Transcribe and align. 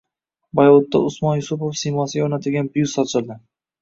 Boyovutda 0.59 1.01
Usmon 1.09 1.37
Yusupov 1.41 1.77
siymosiga 1.81 2.25
o‘rnatilgan 2.29 2.73
byust 2.79 3.03
ochildi 3.05 3.43